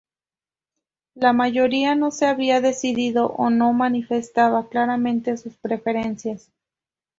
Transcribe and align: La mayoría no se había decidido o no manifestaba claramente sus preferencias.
La 1.13 1.31
mayoría 1.31 1.93
no 1.93 2.09
se 2.09 2.25
había 2.25 2.59
decidido 2.59 3.27
o 3.37 3.51
no 3.51 3.71
manifestaba 3.71 4.67
claramente 4.67 5.37
sus 5.37 5.57
preferencias. 5.57 6.49